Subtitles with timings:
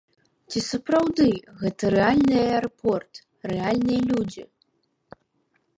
[0.51, 1.27] Ці сапраўды,
[1.61, 3.13] гэта рэальны аэрапорт,
[3.53, 4.43] рэальныя людзі?